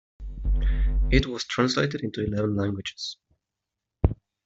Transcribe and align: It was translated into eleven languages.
It 1.11 1.27
was 1.27 1.45
translated 1.45 2.01
into 2.01 2.25
eleven 2.25 2.55
languages. 2.55 3.17